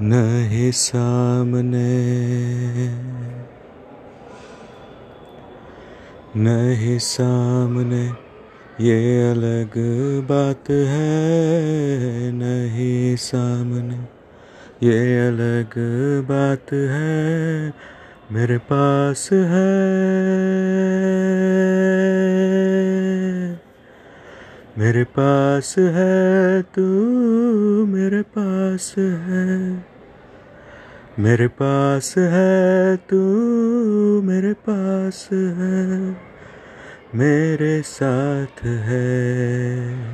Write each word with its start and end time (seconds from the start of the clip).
नहीं 0.00 0.72
सामने। 0.72 2.14
नहीं 6.36 6.98
सामने 6.98 8.12
ये 8.80 9.30
अलग 9.30 9.70
बात 10.20 10.70
है। 10.70 12.32
नहीं 12.32 13.16
सामने 13.16 14.06
ये 14.86 15.28
अलग 15.28 16.22
बात 16.22 16.72
है। 16.72 17.72
मेरे 18.32 18.58
पास 18.58 19.28
है। 19.32 21.43
मेरे 24.78 25.04
पास 25.04 25.74
है, 25.78 26.62
तू 26.62 26.84
मेरे 27.86 28.22
पास 28.22 28.94
है। 28.98 29.84
मेरे 31.18 31.46
पास 31.46 32.14
है, 32.18 32.96
तू 32.96 33.26
मेरे 34.22 34.52
पास 34.52 35.28
है। 35.32 36.10
मेरे 37.14 37.82
साथ 37.82 38.64
है। 38.64 40.13